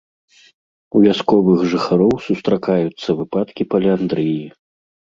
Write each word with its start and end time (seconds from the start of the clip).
У 0.95 1.01
вясковых 1.07 1.59
жыхароў 1.75 2.13
сустракаюцца 2.27 3.09
выпадкі 3.23 3.71
паліандрыі. 3.75 4.43